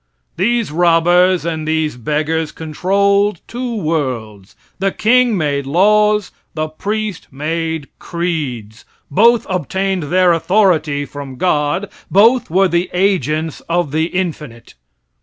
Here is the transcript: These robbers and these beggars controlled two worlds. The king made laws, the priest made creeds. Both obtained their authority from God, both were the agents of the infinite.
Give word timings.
These 0.35 0.71
robbers 0.71 1.45
and 1.45 1.67
these 1.67 1.95
beggars 1.95 2.51
controlled 2.51 3.39
two 3.47 3.75
worlds. 3.75 4.55
The 4.79 4.91
king 4.91 5.37
made 5.37 5.67
laws, 5.67 6.31
the 6.55 6.69
priest 6.69 7.27
made 7.29 7.87
creeds. 7.99 8.83
Both 9.11 9.45
obtained 9.47 10.01
their 10.05 10.33
authority 10.33 11.05
from 11.05 11.35
God, 11.35 11.87
both 12.09 12.49
were 12.49 12.67
the 12.67 12.89
agents 12.93 13.61
of 13.69 13.91
the 13.91 14.05
infinite. 14.05 14.73